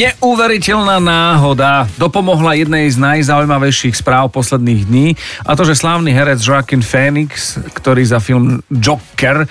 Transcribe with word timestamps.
Neuveriteľná 0.00 0.96
náhoda 0.96 1.84
dopomohla 2.00 2.56
jednej 2.56 2.88
z 2.88 2.96
najzaujímavejších 2.96 3.98
správ 3.98 4.32
posledných 4.32 4.88
dní 4.88 5.08
a 5.44 5.52
to, 5.52 5.68
že 5.68 5.76
slávny 5.76 6.14
herec 6.14 6.40
Joaquin 6.40 6.80
Phoenix, 6.80 7.60
ktorý 7.76 8.06
za 8.08 8.16
film 8.16 8.64
Joker 8.72 9.44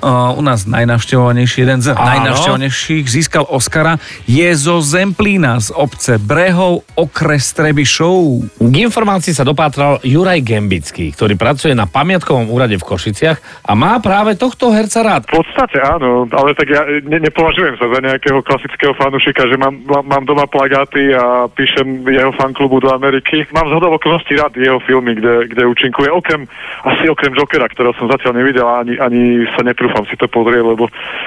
u 0.00 0.42
nás 0.42 0.64
najnavštevovanejší, 0.64 1.58
jeden 1.60 1.80
z 1.84 1.92
Áno. 1.92 2.00
najnavštevovanejších, 2.00 3.04
získal 3.04 3.44
Oscara, 3.44 4.00
je 4.24 4.48
zo 4.56 4.80
Zemplína 4.80 5.60
z 5.60 5.70
obce 5.76 6.16
Brehov, 6.16 6.88
okres 6.96 7.52
Trebišov. 7.52 8.48
K 8.56 8.74
informácii 8.80 9.36
sa 9.36 9.44
dopátral 9.44 10.00
Juraj 10.00 10.40
Gembický, 10.40 11.12
ktorý 11.12 11.36
pracuje 11.36 11.76
na 11.76 11.84
pamiatkovom 11.84 12.48
úrade 12.48 12.80
v 12.80 12.84
Košiciach 12.88 13.68
a 13.68 13.72
má 13.76 14.00
práve 14.00 14.40
tohto 14.40 14.72
herca 14.72 15.04
rád. 15.04 15.28
V 15.28 15.44
podstate 15.44 15.78
áno, 15.84 16.24
ale 16.32 16.56
tak 16.56 16.72
ja 16.72 16.82
ne, 17.04 17.20
nepovažujem 17.20 17.76
sa 17.76 17.86
za 17.92 18.00
nejakého 18.00 18.40
klasického 18.40 18.96
fanúšika, 18.96 19.44
že 19.44 19.60
mám, 19.60 19.76
mám, 19.84 20.24
doma 20.24 20.48
plagáty 20.48 21.12
a 21.12 21.44
píšem 21.52 22.08
jeho 22.08 22.32
fanklubu 22.40 22.80
do 22.80 22.90
Ameriky. 22.90 23.44
Mám 23.52 23.68
z 23.68 23.76
hodou 23.76 24.00
okolností 24.00 24.40
rád 24.40 24.56
jeho 24.56 24.80
filmy, 24.88 25.12
kde, 25.14 25.52
kde 25.52 25.62
účinkuje, 25.68 26.08
okrem, 26.08 26.48
asi 26.88 27.04
okrem 27.12 27.36
Jokera, 27.36 27.68
ktorého 27.68 27.92
som 28.00 28.08
zatiaľ 28.08 28.40
nevidel 28.40 28.64
ani, 28.64 28.94
ani 28.96 29.22
sa 29.52 29.60
netrúfam 29.60 29.89
si 30.06 30.16
to 30.16 30.26
pozrieť, 30.30 30.62
lebo 30.62 30.86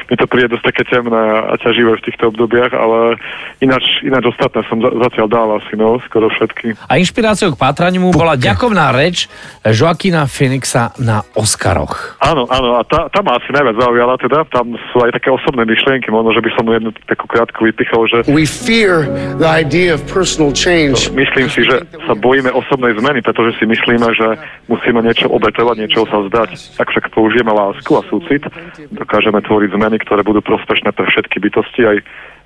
mi 0.09 0.16
to 0.16 0.26
príde 0.27 0.52
dosť 0.53 0.66
také 0.70 0.84
temné 0.88 1.22
a 1.49 1.53
ťaživé 1.59 1.99
v 1.99 2.05
týchto 2.05 2.31
obdobiach, 2.31 2.72
ale 2.72 3.20
ináč, 3.63 3.84
ináč 4.03 4.31
ostatné 4.31 4.63
som 4.67 4.80
za, 4.80 4.91
zatiaľ 5.09 5.27
dal 5.27 5.49
asi, 5.59 5.73
no, 5.76 5.99
skoro 6.08 6.27
všetky. 6.31 6.76
A 6.88 6.99
inšpiráciou 6.99 7.55
k 7.55 7.62
pátraniu 7.62 8.03
mu 8.03 8.12
bola 8.12 8.39
ďakovná 8.39 8.92
reč 8.95 9.28
Joaquina 9.64 10.28
Phoenixa 10.28 10.95
na 11.00 11.23
Oscaroch. 11.36 12.20
Áno, 12.23 12.47
áno, 12.47 12.80
a 12.80 12.81
tá, 12.88 13.08
tá 13.11 13.20
ma 13.23 13.39
asi 13.39 13.50
najviac 13.52 13.75
zaujala 13.80 14.16
teda, 14.20 14.47
tam 14.52 14.75
sú 14.92 14.98
aj 15.03 15.16
také 15.16 15.30
osobné 15.31 15.67
myšlienky, 15.67 16.11
možno, 16.11 16.36
že 16.36 16.44
by 16.44 16.50
som 16.55 16.66
jednu 16.67 16.92
takú 17.08 17.25
krátku 17.27 17.66
vypichol, 17.67 18.08
že 18.08 18.17
We 18.30 18.48
fear 18.48 19.08
the 19.39 19.48
idea 19.48 19.95
of 19.95 20.02
personal 20.08 20.55
change. 20.55 21.11
Myslím 21.11 21.48
si, 21.52 21.66
že 21.66 21.83
sa 22.05 22.14
bojíme 22.16 22.50
osobnej 22.52 22.95
zmeny, 22.98 23.20
pretože 23.25 23.58
si 23.59 23.66
myslíme, 23.67 24.08
že 24.16 24.27
musíme 24.70 25.02
niečo 25.02 25.27
obetovať, 25.27 25.75
niečo 25.80 26.05
sa 26.08 26.23
zdať. 26.30 26.80
Ak 26.80 26.88
však 26.89 27.11
použijeme 27.11 27.52
lásku 27.52 27.92
a 27.94 28.02
súcit, 28.08 28.44
dokážeme 28.92 29.40
tvoriť 29.42 29.70
zmeny, 29.73 29.98
ktoré 30.04 30.22
budú 30.22 30.42
prospešné 30.46 30.94
pre 30.94 31.06
všetky 31.09 31.38
bytosti, 31.42 31.82
aj 31.84 31.98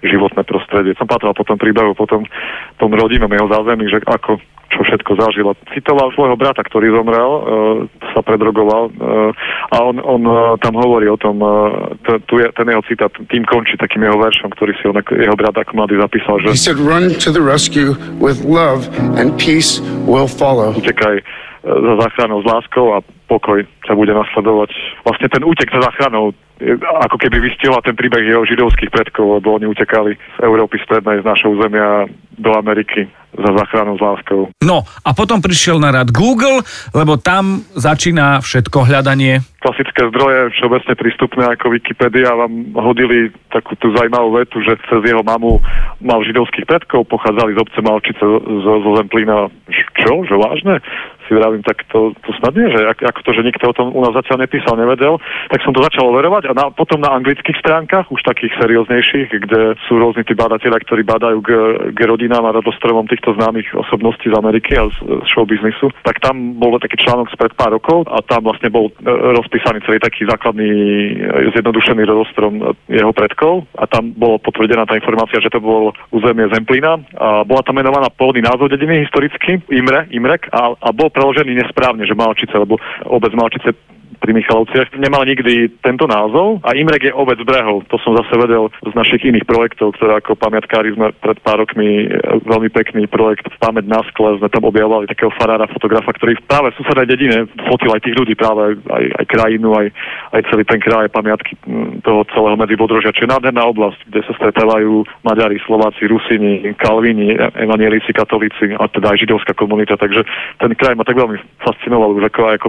životné 0.05 0.45
prostredie. 0.45 0.93
Som 0.97 1.09
patral 1.09 1.33
po 1.33 1.41
tom 1.41 1.57
príbehu, 1.57 1.97
po 1.97 2.05
tom, 2.05 2.21
tom 2.77 2.91
rodinnom 2.93 3.31
jeho 3.33 3.49
zázemí, 3.49 3.89
že 3.89 3.97
ako 4.05 4.37
čo 4.67 4.83
všetko 4.83 5.11
zažil. 5.15 5.47
A 5.47 5.55
Citoval 5.73 6.11
svojho 6.13 6.35
brata, 6.35 6.59
ktorý 6.61 6.91
zomrel, 6.91 7.31
e, 7.31 7.41
sa 8.11 8.21
predrogoval 8.21 8.83
e, 8.87 8.91
a 9.73 9.77
on, 9.79 9.95
on 10.03 10.21
e, 10.27 10.35
tam 10.59 10.75
hovorí 10.75 11.07
o 11.07 11.17
tom, 11.17 11.39
e, 11.39 11.47
t- 12.03 12.21
tu 12.27 12.37
je 12.37 12.51
ten 12.51 12.67
jeho 12.67 12.83
citát, 12.85 13.09
tým 13.31 13.47
končí 13.47 13.79
takým 13.79 14.03
jeho 14.05 14.19
veršom, 14.19 14.51
ktorý 14.53 14.75
si 14.77 14.85
on, 14.91 14.99
jeho 14.99 15.35
brat 15.39 15.55
ako 15.55 15.71
mladý 15.71 15.97
zapísal, 15.97 16.35
že 16.43 16.51
He 16.53 16.59
said, 16.59 16.77
run 16.77 17.15
to 17.17 17.31
the 17.31 17.41
rescue 17.41 17.95
with 18.19 18.43
love 18.43 18.85
and 19.17 19.33
peace 19.39 19.79
will 20.03 20.27
follow. 20.29 20.75
utekaj 20.75 21.23
za 21.63 21.93
záchranou 22.01 22.41
s 22.41 22.47
láskou 22.47 22.93
a 22.93 23.03
pokoj 23.27 23.63
sa 23.85 23.93
bude 23.95 24.13
nasledovať. 24.13 24.69
Vlastne 25.03 25.27
ten 25.27 25.43
útek 25.43 25.67
za 25.71 25.81
záchranou 25.83 26.31
ako 27.05 27.17
keby 27.21 27.37
vystihla 27.37 27.77
ten 27.85 27.93
príbeh 27.93 28.25
jeho 28.25 28.41
židovských 28.41 28.89
predkov, 28.89 29.37
lebo 29.37 29.61
oni 29.61 29.69
utekali 29.69 30.17
z 30.17 30.37
Európy 30.41 30.81
strednej, 30.81 31.21
z 31.21 31.27
našho 31.29 31.53
územia 31.53 32.09
do 32.37 32.51
Ameriky 32.53 33.05
za 33.37 33.51
záchranou 33.53 33.97
s 33.97 34.01
láskou. 34.01 34.49
No 34.65 34.81
a 34.81 35.09
potom 35.13 35.37
prišiel 35.37 35.77
na 35.77 35.93
rad 35.93 36.09
Google, 36.09 36.65
lebo 36.97 37.21
tam 37.21 37.61
začína 37.77 38.41
všetko 38.41 38.89
hľadanie. 38.89 39.45
Klasické 39.61 40.09
zdroje, 40.09 40.57
všeobecne 40.57 40.93
prístupné 40.97 41.43
ako 41.53 41.77
Wikipedia, 41.77 42.33
vám 42.33 42.73
hodili 42.81 43.29
takú 43.53 43.77
tú 43.77 43.93
zaujímavú 43.93 44.41
vetu, 44.41 44.57
že 44.65 44.81
cez 44.89 45.01
jeho 45.05 45.21
mamu 45.21 45.61
mal 46.01 46.25
židovských 46.25 46.65
predkov, 46.65 47.05
pochádzali 47.09 47.53
z 47.53 47.61
obce 47.61 47.79
Malčice 47.85 48.25
zo, 48.65 48.73
zo 48.81 48.91
Zemplína. 48.97 49.53
Čo? 50.01 50.25
Že 50.25 50.35
vážne? 50.41 50.75
Si 51.27 51.35
vravím, 51.35 51.61
tak 51.61 51.83
to, 51.91 52.15
to 52.23 52.31
snad 52.39 52.55
nie, 52.55 52.71
že 52.71 52.79
ak, 52.87 53.03
ako 53.03 53.19
to, 53.27 53.31
že 53.35 53.47
nikto 53.47 53.69
o 53.69 53.75
tom 53.75 53.91
u 53.91 54.01
nás 54.01 54.15
zatiaľ 54.15 54.47
nepísal, 54.47 54.79
nevedel, 54.79 55.19
tak 55.51 55.59
som 55.61 55.75
to 55.75 55.83
začal 55.83 56.09
overovať 56.09 56.49
a 56.49 56.53
na, 56.55 56.65
potom 56.71 57.03
na 57.03 57.11
anglických 57.13 57.59
stránkach, 57.59 58.07
už 58.09 58.23
takých 58.23 58.55
serióznejších, 58.57 59.29
kde 59.47 59.75
sú 59.85 59.99
rôzni 59.99 60.23
tí 60.23 60.33
badatelia, 60.33 60.79
ktorí 60.79 61.03
badajú 61.03 61.39
k, 61.43 61.49
k 61.91 61.99
rodinám 62.07 62.47
a 62.47 62.55
rodostromom 62.55 63.05
týchto 63.05 63.35
známych 63.35 63.67
osobností 63.75 64.31
z 64.31 64.35
Ameriky 64.39 64.79
a 64.79 64.87
z, 64.87 64.95
z 65.03 65.27
showbiznisu, 65.35 65.91
tak 66.01 66.23
tam 66.23 66.57
bol 66.57 66.79
taký 66.79 66.97
článok 67.03 67.27
spred 67.29 67.53
pár 67.59 67.75
rokov 67.75 68.07
a 68.07 68.23
tam 68.23 68.47
vlastne 68.47 68.71
bol 68.71 68.89
e, 68.89 68.91
rozpísaný 69.37 69.83
celý 69.83 69.99
taký 69.99 70.23
základný 70.25 70.69
e, 70.71 71.51
zjednodušený 71.53 72.03
rodostrom 72.07 72.73
jeho 72.87 73.11
predkov 73.11 73.67
a 73.75 73.85
tam 73.85 74.15
bolo 74.15 74.39
potvrdená 74.39 74.87
tá 74.87 74.95
informácia, 74.95 75.43
že 75.43 75.51
to 75.51 75.59
bol 75.59 75.91
územie 76.15 76.47
Zemplína 76.53 77.03
a 77.19 77.43
bola 77.43 77.61
tam 77.61 77.75
menovaná 77.75 78.07
pôvodný 78.13 78.45
názov 78.45 78.71
dediny 78.71 79.03
historicky, 79.03 79.59
Imre, 79.73 80.07
Imrek 80.13 80.47
a, 80.53 80.73
a 80.77 80.89
bol 80.95 81.11
preložený 81.17 81.57
nesprávne, 81.57 82.05
že 82.05 82.13
Malčice, 82.13 82.53
lebo 82.53 82.77
obec 83.09 83.33
Malčice 83.33 83.73
pri 84.27 84.35
Michalovciach 84.35 84.91
nemal 84.99 85.23
nikdy 85.23 85.71
tento 85.79 86.03
názov 86.03 86.59
a 86.67 86.75
Imrek 86.75 87.07
je 87.07 87.15
obec 87.15 87.39
brehov. 87.47 87.87
To 87.87 87.95
som 88.03 88.11
zase 88.19 88.35
vedel 88.35 88.67
z 88.83 88.91
našich 88.91 89.23
iných 89.23 89.47
projektov, 89.47 89.95
ktoré 89.95 90.19
ako 90.19 90.35
pamiatkári 90.35 90.91
sme 90.99 91.15
pred 91.15 91.39
pár 91.39 91.63
rokmi 91.63 92.11
e, 92.11 92.35
veľmi 92.43 92.67
pekný 92.67 93.07
projekt 93.07 93.47
v 93.47 93.55
pamäť 93.55 93.87
na 93.87 94.03
skle 94.11 94.35
sme 94.35 94.51
tam 94.51 94.67
objavovali 94.67 95.07
takého 95.07 95.31
farára, 95.39 95.63
fotografa, 95.71 96.11
ktorý 96.11 96.35
práve 96.43 96.75
v 96.75 96.83
susednej 96.83 97.07
dedine 97.07 97.47
fotil 97.71 97.95
aj 97.95 98.03
tých 98.03 98.19
ľudí, 98.19 98.35
práve 98.35 98.75
aj, 98.83 99.05
aj 99.15 99.25
krajinu, 99.31 99.69
aj, 99.79 99.87
aj 100.35 100.41
celý 100.51 100.63
ten 100.67 100.83
kraj, 100.83 101.07
pamiatky 101.07 101.55
toho 102.03 102.27
celého 102.35 102.59
medzibodrožia. 102.59 103.15
Čiže 103.15 103.31
nádherná 103.31 103.63
oblasť, 103.63 104.11
kde 104.11 104.27
sa 104.27 104.33
stretávajú 104.43 105.07
Maďari, 105.23 105.55
Slováci, 105.63 106.03
Rusini, 106.03 106.75
Kalvini, 106.75 107.31
evanielici, 107.63 108.11
katolíci 108.11 108.75
a 108.75 108.91
teda 108.91 109.15
aj 109.15 109.23
židovská 109.23 109.55
komunita. 109.55 109.95
Takže 109.95 110.27
ten 110.59 110.75
kraj 110.75 110.99
ma 110.99 111.07
tak 111.07 111.15
veľmi 111.15 111.39
fascinoval 111.63 112.11
už 112.11 112.27
ako, 112.27 112.41
ako 112.59 112.67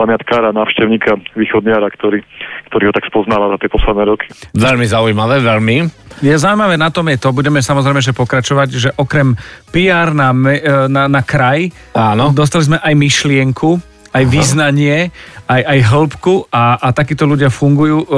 pamiatkára, 0.00 0.56
návštevníka 0.56 0.93
východniara, 1.34 1.86
ktorý, 1.92 2.20
ktorý 2.70 2.90
ho 2.90 2.92
tak 2.94 3.06
spoznáva 3.08 3.52
za 3.54 3.58
tie 3.62 3.70
posledné 3.70 4.04
roky. 4.06 4.26
Veľmi 4.54 4.86
zaujímavé, 4.86 5.40
veľmi. 5.42 5.76
Je 6.22 6.34
zaujímavé 6.34 6.78
na 6.78 6.94
tom 6.94 7.10
je 7.10 7.18
to, 7.18 7.34
budeme 7.34 7.58
samozrejme 7.58 7.98
že 7.98 8.14
pokračovať, 8.14 8.68
že 8.70 8.90
okrem 8.94 9.34
PR 9.74 10.14
na, 10.14 10.30
e, 10.30 10.86
na, 10.86 11.10
na 11.10 11.22
kraj, 11.26 11.70
Áno. 11.94 12.30
dostali 12.30 12.70
sme 12.70 12.78
aj 12.78 12.94
myšlienku, 12.94 13.70
aj 14.14 14.24
význanie, 14.30 15.10
aj, 15.50 15.62
aj 15.66 15.78
hĺbku 15.90 16.46
a, 16.54 16.78
a 16.78 16.88
takíto 16.94 17.26
ľudia 17.26 17.50
fungujú 17.50 17.98
e, 17.98 18.08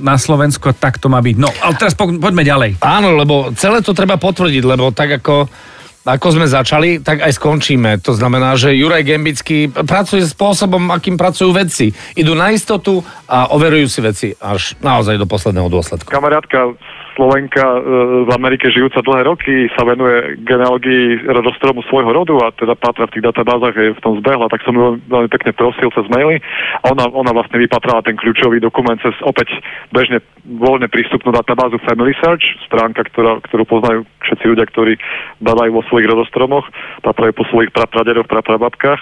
na 0.00 0.16
Slovensku 0.16 0.64
a 0.72 0.74
tak 0.74 0.96
to 0.96 1.12
má 1.12 1.20
byť. 1.20 1.36
No, 1.36 1.52
ale 1.60 1.76
teraz 1.76 1.92
po, 1.92 2.08
poďme 2.08 2.40
ďalej. 2.40 2.80
Áno, 2.80 3.12
lebo 3.12 3.52
celé 3.52 3.84
to 3.84 3.92
treba 3.92 4.16
potvrdiť, 4.16 4.62
lebo 4.64 4.96
tak 4.96 5.20
ako 5.20 5.52
ako 6.02 6.34
sme 6.34 6.46
začali, 6.50 6.98
tak 6.98 7.22
aj 7.22 7.38
skončíme. 7.38 8.02
To 8.02 8.12
znamená, 8.14 8.58
že 8.58 8.74
Juraj 8.74 9.06
Gembický 9.06 9.70
pracuje 9.70 10.26
spôsobom, 10.26 10.90
akým 10.90 11.14
pracujú 11.14 11.54
vedci. 11.54 11.94
Idú 12.18 12.34
na 12.34 12.50
istotu 12.50 13.06
a 13.30 13.54
overujú 13.54 13.86
si 13.86 14.00
veci 14.02 14.28
až 14.42 14.74
naozaj 14.82 15.14
do 15.14 15.30
posledného 15.30 15.70
dôsledku. 15.70 16.10
Kamarátka 16.10 16.74
Slovenka 17.14 17.60
e, 17.60 17.80
v 18.24 18.30
Amerike 18.32 18.72
žijúca 18.72 19.04
dlhé 19.04 19.22
roky 19.28 19.68
sa 19.76 19.84
venuje 19.84 20.40
genealógii 20.48 21.28
rodostromu 21.28 21.84
svojho 21.86 22.08
rodu 22.12 22.34
a 22.40 22.52
teda 22.56 22.72
pátra 22.76 23.04
v 23.08 23.14
tých 23.18 23.26
databázach 23.28 23.76
je 23.76 23.92
v 23.92 24.02
tom 24.02 24.16
zbehla, 24.20 24.48
tak 24.48 24.64
som 24.64 24.72
ju 24.72 24.96
veľmi 25.08 25.28
pekne 25.28 25.52
prosil 25.52 25.92
cez 25.92 26.06
maily 26.08 26.40
a 26.82 26.84
ona, 26.92 27.04
ona 27.12 27.32
vlastne 27.36 27.60
vypatrala 27.60 28.04
ten 28.04 28.16
kľúčový 28.16 28.58
dokument 28.64 28.96
cez 29.00 29.12
opäť 29.22 29.52
bežne 29.92 30.24
voľne 30.42 30.90
prístupnú 30.90 31.30
databázu 31.30 31.78
Family 31.86 32.18
Search, 32.18 32.42
stránka, 32.66 33.06
ktorá, 33.06 33.38
ktorú 33.46 33.62
poznajú 33.62 34.00
všetci 34.26 34.44
ľudia, 34.50 34.66
ktorí 34.66 34.98
badajú 35.38 35.70
vo 35.78 35.86
svojich 35.86 36.10
rodostromoch, 36.10 36.66
patrajú 37.06 37.32
po 37.34 37.44
svojich 37.50 37.70
prapradedoch, 37.70 38.26
praprababkách 38.26 39.00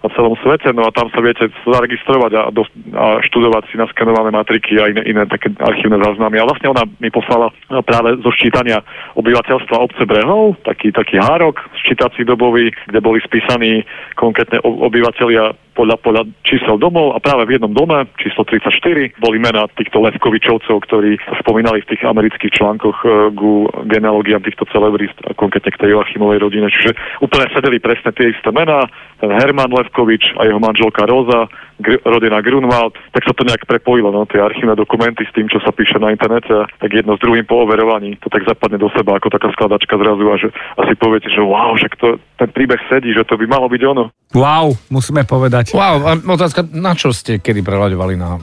na 0.00 0.08
celom 0.16 0.34
svete, 0.40 0.72
no 0.72 0.88
a 0.88 0.94
tam 0.96 1.12
sa 1.12 1.20
viete 1.20 1.52
zaregistrovať 1.68 2.32
a, 2.32 2.42
dos- 2.50 2.72
a 2.96 3.20
študovať 3.20 3.68
si 3.68 3.76
naskenované 3.76 4.32
matriky 4.32 4.80
a 4.80 4.88
iné, 4.88 5.04
iné 5.04 5.28
také 5.28 5.52
archívne 5.60 6.00
záznamy. 6.00 6.40
A 6.40 6.48
vlastne 6.48 6.72
ona 6.72 6.88
mi 6.98 7.12
poslala 7.12 7.52
no, 7.68 7.84
práve 7.84 8.16
zo 8.24 8.32
ščítania 8.32 8.80
obyvateľstva 9.14 9.76
obce 9.76 10.02
Brehov, 10.08 10.56
taký, 10.64 10.90
taký 10.90 11.20
hárok, 11.20 11.60
ščítací 11.84 12.24
dobový, 12.24 12.72
kde 12.88 12.98
boli 13.04 13.20
spísaní 13.20 13.84
konkrétne 14.16 14.58
obyvateľia 14.64 15.52
podľa, 15.80 15.96
podľa 16.04 16.22
čísel 16.44 16.76
domov 16.76 17.16
a 17.16 17.24
práve 17.24 17.48
v 17.48 17.56
jednom 17.56 17.72
dome, 17.72 18.04
číslo 18.20 18.44
34, 18.44 19.16
boli 19.16 19.40
mená 19.40 19.64
týchto 19.72 20.04
Levkovičovcov, 20.04 20.76
ktorí 20.84 21.16
spomínali 21.40 21.80
v 21.80 21.96
tých 21.96 22.04
amerických 22.04 22.52
článkoch 22.52 22.96
e, 23.00 23.06
ku 23.32 23.64
genealógiám 23.88 24.44
týchto 24.44 24.68
celebrít 24.68 25.16
a 25.24 25.32
konkrétne 25.32 25.72
k 25.72 25.80
tej 25.80 25.96
Joachimovej 25.96 26.44
rodine. 26.44 26.68
Čiže 26.68 26.92
úplne 27.24 27.48
sedeli 27.56 27.80
presne 27.80 28.12
tie 28.12 28.28
isté 28.28 28.52
mená, 28.52 28.84
ten 29.24 29.32
Herman 29.32 29.72
Levkovič 29.72 30.36
a 30.36 30.44
jeho 30.44 30.60
manželka 30.60 31.08
Rosa, 31.08 31.48
Gr- 31.80 32.00
rodina 32.04 32.44
Grunwald, 32.44 32.92
tak 33.16 33.24
sa 33.24 33.32
to 33.32 33.40
nejak 33.48 33.64
prepojilo, 33.64 34.12
no, 34.12 34.28
tie 34.28 34.36
archívne 34.36 34.76
dokumenty 34.76 35.24
s 35.24 35.32
tým, 35.32 35.48
čo 35.48 35.64
sa 35.64 35.72
píše 35.72 35.96
na 35.96 36.12
internete, 36.12 36.52
a 36.52 36.68
tak 36.76 36.92
jedno 36.92 37.16
s 37.16 37.24
druhým 37.24 37.48
po 37.48 37.64
overovaní, 37.64 38.20
to 38.20 38.28
tak 38.28 38.44
zapadne 38.44 38.76
do 38.76 38.92
seba 38.92 39.16
ako 39.16 39.32
taká 39.32 39.48
skladačka 39.56 39.96
zrazu 39.96 40.24
a 40.28 40.36
že 40.36 40.48
asi 40.76 40.92
poviete, 41.00 41.32
že 41.32 41.40
wow, 41.40 41.72
že 41.80 41.88
to, 41.96 42.20
ten 42.36 42.52
príbeh 42.52 42.80
sedí, 42.92 43.16
že 43.16 43.24
to 43.24 43.40
by 43.40 43.48
malo 43.48 43.64
byť 43.72 43.82
ono. 43.96 44.12
Wow, 44.36 44.76
musíme 44.92 45.24
povedať. 45.24 45.69
Wow, 45.74 45.96
a 46.06 46.12
otázka, 46.18 46.66
na 46.70 46.92
čo 46.98 47.14
ste 47.14 47.38
kedy 47.38 47.62
prelaďovali 47.62 48.14
na 48.18 48.40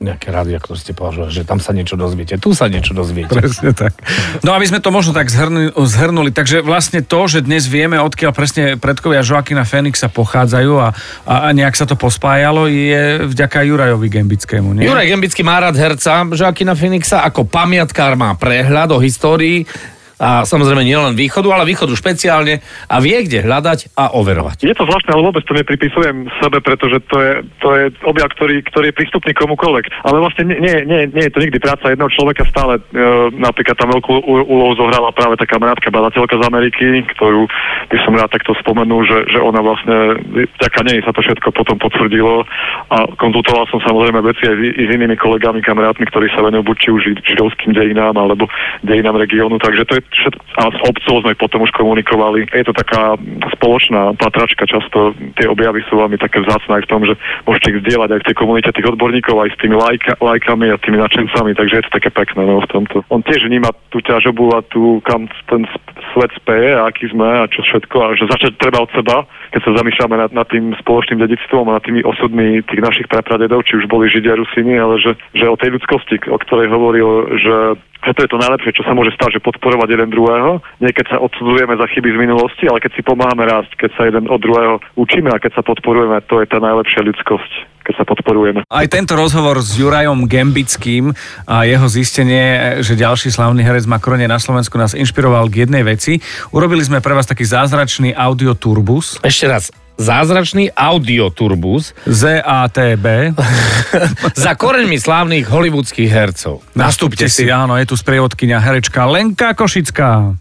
nejaké 0.00 0.32
rádia, 0.32 0.56
ktoré 0.56 0.80
ste 0.80 0.96
považovali, 0.96 1.28
že 1.28 1.44
tam 1.44 1.60
sa 1.60 1.76
niečo 1.76 1.92
dozviete, 1.92 2.40
tu 2.40 2.56
sa 2.56 2.72
niečo 2.72 2.96
dozviete. 2.96 3.36
Presne 3.36 3.76
tak. 3.76 3.92
No 4.40 4.56
aby 4.56 4.64
sme 4.64 4.80
to 4.80 4.88
možno 4.88 5.12
tak 5.12 5.28
zhrnuli, 5.28 5.76
zhrnuli, 5.76 6.32
takže 6.32 6.64
vlastne 6.64 7.04
to, 7.04 7.28
že 7.28 7.44
dnes 7.44 7.68
vieme, 7.68 8.00
odkiaľ 8.00 8.32
presne 8.32 8.64
predkovia 8.80 9.20
Joakina 9.20 9.68
Fénixa 9.68 10.08
pochádzajú 10.08 10.72
a, 10.80 10.96
a, 11.28 11.34
a 11.44 11.48
nejak 11.52 11.76
sa 11.76 11.84
to 11.84 12.00
pospájalo, 12.00 12.64
je 12.64 13.28
vďaka 13.28 13.60
Jurajovi 13.60 14.08
Gembickému, 14.08 14.72
nie? 14.72 14.88
Juraj 14.88 15.04
Gembický 15.04 15.44
má 15.44 15.60
rád 15.60 15.76
herca 15.76 16.24
Joaquina 16.24 16.72
Phoenixa, 16.72 17.20
ako 17.20 17.44
pamiatkár 17.44 18.16
má 18.16 18.32
prehľad 18.40 18.96
o 18.96 19.04
histórii 19.04 19.68
a 20.20 20.44
samozrejme 20.44 20.84
nielen 20.84 21.16
východu, 21.16 21.48
ale 21.48 21.64
východu 21.64 21.96
špeciálne 21.96 22.60
a 22.86 22.96
vie, 23.00 23.16
kde 23.24 23.40
hľadať 23.40 23.96
a 23.96 24.12
overovať. 24.12 24.68
Je 24.68 24.76
to 24.76 24.84
zvláštne, 24.84 25.16
ale 25.16 25.24
vôbec 25.24 25.40
to 25.48 25.56
nepripisujem 25.56 26.28
sebe, 26.44 26.60
pretože 26.60 27.00
to 27.08 27.16
je, 27.16 27.32
to 27.64 27.68
je 27.72 27.84
objav, 28.04 28.28
ktorý, 28.36 28.60
ktorý 28.68 28.92
je 28.92 28.98
prístupný 29.00 29.32
komukoľvek. 29.32 30.04
Ale 30.04 30.20
vlastne 30.20 30.44
nie, 30.52 30.60
nie, 30.84 31.08
nie, 31.08 31.24
je 31.24 31.32
to 31.32 31.40
nikdy 31.40 31.56
práca 31.56 31.88
jedného 31.88 32.12
človeka 32.12 32.44
stále. 32.52 32.76
E, 32.76 32.82
napríklad 33.32 33.80
tam 33.80 33.96
veľkú 33.96 34.12
úlohu 34.28 34.76
zohrala 34.76 35.08
práve 35.16 35.40
tá 35.40 35.48
kamarátka 35.48 35.88
badateľka 35.88 36.36
z 36.36 36.44
Ameriky, 36.44 36.86
ktorú 37.16 37.48
by 37.88 37.98
som 38.04 38.12
rád 38.12 38.28
takto 38.36 38.52
spomenul, 38.60 39.08
že, 39.08 39.24
že 39.32 39.40
ona 39.40 39.64
vlastne, 39.64 40.20
vďaka 40.60 40.80
nej 40.84 41.00
sa 41.00 41.16
to 41.16 41.24
všetko 41.24 41.48
potom 41.56 41.80
potvrdilo 41.80 42.44
a 42.92 43.08
konzultoval 43.16 43.64
som 43.72 43.80
samozrejme 43.80 44.20
veci 44.20 44.44
aj, 44.44 44.56
s- 44.60 44.92
inými 45.00 45.16
kolegami, 45.16 45.64
kamarátmi, 45.64 46.04
ktorí 46.12 46.28
sa 46.36 46.44
venujú 46.44 46.68
buď 46.68 46.76
či 46.76 46.88
už 46.92 47.00
žid- 47.08 47.22
židovským 47.24 47.72
dejinám 47.72 48.20
alebo 48.20 48.44
dejinám 48.84 49.16
regiónu, 49.16 49.56
takže 49.56 49.88
to 49.88 49.94
je 49.96 50.02
všetko, 50.12 50.42
a 50.60 50.62
s 50.68 50.80
obcov 50.82 51.14
sme 51.22 51.32
potom 51.38 51.62
už 51.64 51.72
komunikovali. 51.72 52.46
Je 52.50 52.64
to 52.66 52.74
taká 52.74 53.14
spoločná 53.56 54.14
patračka, 54.18 54.66
často 54.66 55.14
tie 55.38 55.46
objavy 55.46 55.80
sú 55.86 55.96
veľmi 55.96 56.18
také 56.18 56.42
vzácne 56.42 56.80
aj 56.80 56.84
v 56.84 56.90
tom, 56.90 57.00
že 57.06 57.14
môžete 57.46 57.68
ich 57.72 57.80
zdieľať 57.86 58.10
aj 58.12 58.20
v 58.20 58.26
tej 58.28 58.36
komunite 58.36 58.74
tých 58.74 58.90
odborníkov, 58.90 59.36
aj 59.38 59.50
s 59.54 59.60
tými 59.62 59.76
lajka, 59.78 60.12
lajkami 60.18 60.66
a 60.74 60.82
tými 60.82 60.98
nadšencami, 60.98 61.50
takže 61.54 61.74
je 61.80 61.84
to 61.86 61.96
také 61.96 62.10
pekné 62.10 62.42
no, 62.44 62.60
v 62.60 62.70
tomto. 62.70 63.06
On 63.08 63.22
tiež 63.22 63.46
vníma 63.46 63.70
tú 63.94 64.02
ťažobu 64.02 64.52
a 64.54 64.60
tú, 64.68 64.98
kam 65.06 65.30
ten 65.46 65.64
svet 66.12 66.32
speje 66.36 66.74
a 66.74 66.90
aký 66.90 67.10
sme 67.10 67.26
a 67.26 67.50
čo 67.50 67.62
všetko 67.62 67.96
a 68.02 68.08
že 68.18 68.30
začať 68.30 68.58
treba 68.58 68.82
od 68.82 68.90
seba, 68.92 69.24
keď 69.54 69.60
sa 69.62 69.78
zamýšľame 69.82 70.16
nad, 70.18 70.30
nad 70.34 70.46
tým 70.50 70.74
spoločným 70.82 71.22
dedictvom 71.22 71.70
a 71.70 71.78
nad 71.78 71.84
tými 71.86 72.02
osudmi 72.02 72.62
tých 72.66 72.82
našich 72.82 73.06
prapradedov, 73.06 73.62
či 73.66 73.78
už 73.78 73.86
boli 73.86 74.10
Židia, 74.10 74.38
Rusini, 74.38 74.78
ale 74.78 74.98
že, 74.98 75.14
že 75.34 75.46
o 75.46 75.58
tej 75.58 75.78
ľudskosti, 75.78 76.22
o 76.30 76.38
ktorej 76.38 76.70
hovoril, 76.70 77.38
že 77.38 77.56
že 78.04 78.12
to 78.16 78.20
je 78.24 78.30
to 78.32 78.38
najlepšie, 78.40 78.72
čo 78.76 78.84
sa 78.84 78.96
môže 78.96 79.12
stať, 79.16 79.38
že 79.38 79.44
podporovať 79.44 79.88
jeden 79.92 80.08
druhého. 80.08 80.64
Nie 80.80 80.92
keď 80.92 81.16
sa 81.16 81.18
odsudzujeme 81.20 81.76
za 81.76 81.86
chyby 81.88 82.08
z 82.16 82.18
minulosti, 82.18 82.64
ale 82.68 82.80
keď 82.80 82.92
si 82.96 83.02
pomáhame 83.04 83.44
rásť, 83.44 83.70
keď 83.76 83.90
sa 83.96 84.02
jeden 84.08 84.24
od 84.28 84.40
druhého 84.40 84.80
učíme 84.96 85.28
a 85.28 85.40
keď 85.40 85.60
sa 85.60 85.62
podporujeme, 85.64 86.24
to 86.24 86.40
je 86.40 86.46
tá 86.48 86.58
najlepšia 86.58 87.04
ľudskosť, 87.04 87.52
keď 87.84 87.94
sa 88.00 88.04
podporujeme. 88.08 88.60
Aj 88.64 88.86
tento 88.88 89.12
rozhovor 89.16 89.60
s 89.60 89.76
Jurajom 89.76 90.24
Gembickým 90.24 91.12
a 91.44 91.68
jeho 91.68 91.86
zistenie, 91.92 92.80
že 92.80 92.96
ďalší 92.96 93.28
slavný 93.28 93.60
herec 93.60 93.84
má 93.84 94.00
korene 94.00 94.24
na 94.24 94.40
Slovensku 94.40 94.80
nás 94.80 94.96
inšpiroval 94.96 95.52
k 95.52 95.68
jednej 95.68 95.84
veci. 95.84 96.24
Urobili 96.56 96.80
sme 96.80 97.04
pre 97.04 97.12
vás 97.12 97.28
taký 97.28 97.44
zázračný 97.44 98.16
audioturbus 98.16 99.20
Ešte 99.20 99.44
raz, 99.44 99.68
zázračný 100.00 100.72
audioturbus 100.72 101.92
ZATB. 102.08 103.36
za 104.48 104.52
koreňmi 104.56 104.96
slávnych 104.96 105.44
hollywoodských 105.44 106.08
hercov. 106.08 106.64
Nastúpte 106.72 107.28
si, 107.28 107.44
áno, 107.52 107.76
je 107.76 107.84
tu 107.84 108.00
sprievodkynia 108.00 108.56
herečka 108.56 109.04
Lenka 109.04 109.52
Košická. 109.52 110.40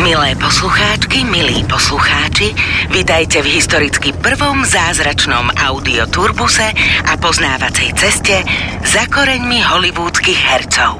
Milé 0.00 0.32
poslucháčky, 0.40 1.28
milí 1.28 1.60
poslucháči, 1.68 2.56
vitajte 2.88 3.44
v 3.44 3.60
historicky 3.60 4.16
prvom 4.16 4.64
zázračnom 4.64 5.52
audioturbuse 5.60 6.72
a 7.04 7.12
poznávacej 7.20 7.88
ceste 8.00 8.40
za 8.80 9.04
koreňmi 9.12 9.60
hollywoodských 9.60 10.40
hercov. 10.40 10.96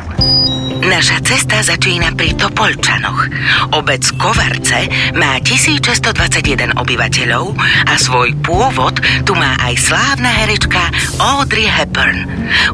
Naša 0.80 1.20
cesta 1.20 1.60
začína 1.60 2.16
pri 2.16 2.32
Topolčanoch. 2.40 3.28
Obec 3.76 4.00
Kovarce 4.16 4.88
má 5.12 5.36
1621 5.44 6.72
obyvateľov 6.72 7.52
a 7.84 7.94
svoj 8.00 8.32
pôvod 8.40 8.96
tu 9.28 9.36
má 9.36 9.60
aj 9.60 9.76
slávna 9.76 10.32
herečka 10.40 10.80
Audrey 11.20 11.68
Hepburn. 11.68 12.24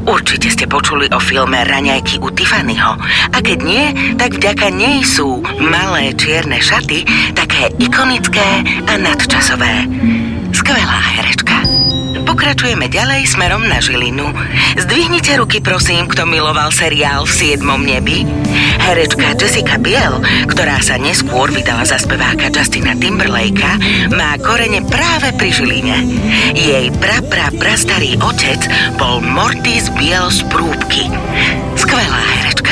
Určite 0.07 0.47
ste 0.47 0.65
počuli 0.71 1.11
o 1.11 1.19
filme 1.19 1.59
Raňajky 1.67 2.23
u 2.23 2.31
Tiffanyho 2.31 2.95
a 3.35 3.37
keď 3.43 3.59
nie, 3.59 3.85
tak 4.15 4.39
vďaka 4.39 4.71
nej 4.71 5.03
sú 5.03 5.43
malé 5.59 6.15
čierne 6.15 6.63
šaty 6.63 7.03
také 7.35 7.75
ikonické 7.75 8.63
a 8.87 8.93
nadčasové. 8.95 9.83
Skvelá 10.55 10.99
herečka. 11.19 11.56
Pokračujeme 12.37 12.85
ďalej 12.85 13.33
smerom 13.33 13.65
na 13.65 13.81
Žilinu. 13.81 14.29
Zdvihnite 14.77 15.41
ruky 15.41 15.57
prosím, 15.57 16.05
kto 16.05 16.29
miloval 16.29 16.69
seriál 16.69 17.25
v 17.25 17.57
7. 17.57 17.65
nebi. 17.81 18.29
Herečka 18.77 19.33
Jessica 19.33 19.81
Biel, 19.81 20.21
ktorá 20.45 20.77
sa 20.77 21.01
neskôr 21.01 21.49
vydala 21.49 21.81
za 21.81 21.97
speváka 21.97 22.53
Justina 22.53 22.93
Timberlakea, 22.93 23.81
má 24.13 24.37
korene 24.37 24.85
práve 24.85 25.33
pri 25.33 25.49
Žiline. 25.49 25.97
Jej 26.53 26.93
pra 27.01 27.25
pra 27.25 27.49
prastarý 27.57 28.21
otec 28.21 28.69
bol 29.01 29.17
Mortis 29.17 29.89
Biel 29.97 30.29
z 30.29 30.45
Prúbky. 30.53 31.09
Skvelá 31.73 32.21
herečka. 32.37 32.66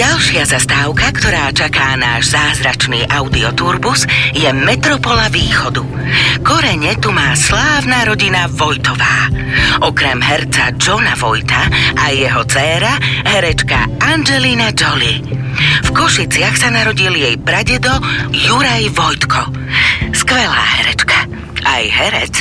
Ďalšia 0.00 0.48
zastávka, 0.48 1.12
ktorá 1.12 1.52
čaká 1.52 1.92
náš 1.92 2.32
zázračný 2.32 3.04
audioturbus, 3.12 4.08
je 4.32 4.48
Metropola 4.48 5.28
Východu. 5.28 5.84
Korene 6.40 6.96
tu 6.96 7.12
má 7.12 7.36
slávna 7.36 8.08
rodina 8.08 8.48
Vojtová. 8.48 9.28
Okrem 9.84 10.24
herca 10.24 10.72
Johna 10.80 11.12
Vojta 11.20 11.68
a 12.00 12.16
jeho 12.16 12.48
dcéra, 12.48 12.96
herečka 13.28 14.00
Angelina 14.00 14.72
Jolie. 14.72 15.20
V 15.84 15.88
Košiciach 15.92 16.56
sa 16.56 16.72
narodil 16.72 17.20
jej 17.20 17.36
pradedo 17.36 17.92
Juraj 18.32 18.88
Vojtko. 18.96 19.52
Skvelá 20.16 20.80
herečka. 20.80 21.28
Aj 21.68 21.84
herec. 21.84 22.40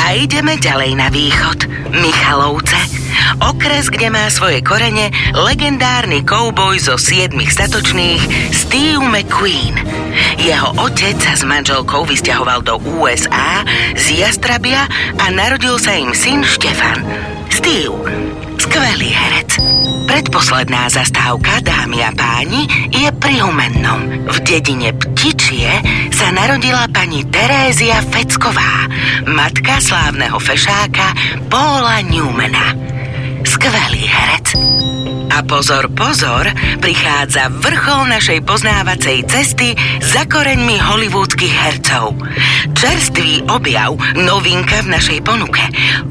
A 0.00 0.16
ideme 0.16 0.56
ďalej 0.56 0.96
na 0.96 1.12
východ. 1.12 1.60
Michalovce. 1.92 2.99
Okres, 3.40 3.88
kde 3.88 4.12
má 4.12 4.28
svoje 4.28 4.60
korene 4.60 5.12
legendárny 5.32 6.22
kouboj 6.26 6.76
zo 6.80 6.94
siedmých 7.00 7.52
statočných 7.54 8.52
Steve 8.52 9.00
McQueen. 9.00 9.76
Jeho 10.40 10.74
otec 10.76 11.16
sa 11.20 11.34
s 11.36 11.42
manželkou 11.46 12.04
vysťahoval 12.04 12.64
do 12.64 12.76
USA 12.98 13.64
z 13.96 14.24
Jastrabia 14.24 14.88
a 15.20 15.26
narodil 15.32 15.76
sa 15.80 15.96
im 15.96 16.12
syn 16.12 16.44
Štefan. 16.44 17.02
Steve. 17.50 17.96
Skvelý 18.60 19.10
herec. 19.10 19.56
Predposledná 20.04 20.90
zastávka, 20.90 21.62
dámy 21.62 22.02
a 22.02 22.10
páni, 22.10 22.66
je 22.90 23.08
pri 23.14 23.40
Humennom. 23.40 24.26
V 24.26 24.36
dedine 24.42 24.90
Ptičie 24.90 25.70
sa 26.10 26.34
narodila 26.34 26.90
pani 26.90 27.22
Terézia 27.30 28.02
Fecková, 28.02 28.90
matka 29.30 29.78
slávneho 29.78 30.36
fešáka 30.42 31.14
Paula 31.46 32.02
Newmana. 32.02 32.99
Skvelý 33.60 34.08
herec. 34.08 34.56
A 35.36 35.44
pozor, 35.44 35.92
pozor, 35.92 36.48
prichádza 36.80 37.52
vrchol 37.52 38.08
našej 38.08 38.40
poznávacej 38.48 39.28
cesty 39.28 39.76
za 40.00 40.24
koreňmi 40.24 40.80
hollywoodskych 40.80 41.52
hercov. 41.52 42.16
Čerstvý 42.72 43.44
objav, 43.52 44.00
novinka 44.16 44.80
v 44.80 44.96
našej 44.96 45.20
ponuke. 45.20 45.60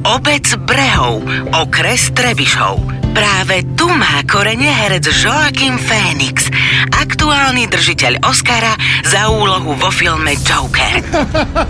Obec 0.05 0.45
Brehov, 0.61 1.25
okres 1.57 2.13
Trebišov. 2.13 2.85
Práve 3.17 3.65
tu 3.73 3.89
má 3.89 4.21
korene 4.29 4.69
herec 4.69 5.09
Joaquin 5.09 5.81
Phoenix, 5.81 6.53
aktuálny 6.93 7.65
držiteľ 7.65 8.29
Oscara 8.29 8.77
za 9.09 9.25
úlohu 9.33 9.73
vo 9.73 9.89
filme 9.89 10.37
Joker. 10.37 11.01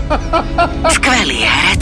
Skvelý 1.00 1.40
herec. 1.40 1.79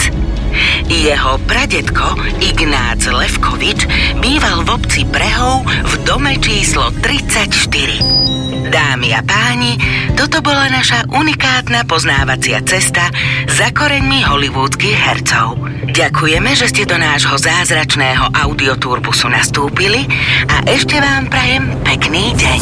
Jeho 0.88 1.38
pradetko 1.44 2.18
Ignác 2.40 3.06
Levkovič 3.08 3.84
býval 4.18 4.64
v 4.64 4.68
obci 4.74 5.02
Prehov 5.08 5.64
v 5.64 5.92
dome 6.04 6.36
číslo 6.40 6.90
34. 7.04 8.28
Dámy 8.68 9.16
a 9.16 9.24
páni, 9.24 9.80
toto 10.12 10.44
bola 10.44 10.68
naša 10.68 11.08
unikátna 11.08 11.88
poznávacia 11.88 12.60
cesta 12.66 13.08
za 13.48 13.72
koreňmi 13.72 14.28
hollywoodských 14.28 14.98
hercov. 14.98 15.56
Ďakujeme, 15.88 16.52
že 16.52 16.68
ste 16.68 16.84
do 16.84 17.00
nášho 17.00 17.40
zázračného 17.40 18.28
audioturbusu 18.34 19.32
nastúpili 19.32 20.04
a 20.52 20.68
ešte 20.68 21.00
vám 21.00 21.32
prajem 21.32 21.64
pekný 21.80 22.36
deň. 22.36 22.60